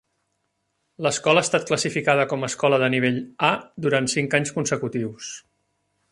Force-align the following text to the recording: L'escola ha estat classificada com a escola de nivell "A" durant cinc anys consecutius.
L'escola 1.07 1.43
ha 1.43 1.47
estat 1.47 1.67
classificada 1.71 2.25
com 2.31 2.47
a 2.47 2.49
escola 2.53 2.79
de 2.83 2.89
nivell 2.93 3.19
"A" 3.49 3.51
durant 3.87 4.09
cinc 4.17 4.33
anys 4.39 4.55
consecutius. 4.59 5.29